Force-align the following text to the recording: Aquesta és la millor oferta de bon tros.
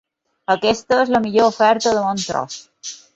Aquesta 0.53 0.97
és 1.01 1.11
la 1.15 1.21
millor 1.25 1.49
oferta 1.53 1.93
de 1.99 2.07
bon 2.07 2.25
tros. 2.31 2.57